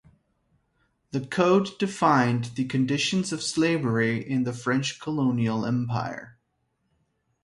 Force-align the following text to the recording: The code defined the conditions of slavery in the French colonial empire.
The 1.11 1.19
code 1.21 1.77
defined 1.77 2.45
the 2.55 2.65
conditions 2.65 3.31
of 3.31 3.43
slavery 3.43 4.27
in 4.27 4.45
the 4.45 4.51
French 4.51 4.99
colonial 4.99 5.63
empire. 5.63 6.39